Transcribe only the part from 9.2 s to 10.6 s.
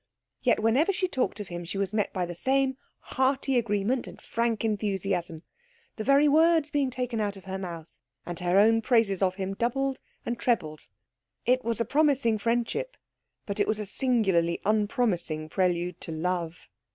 of him doubled and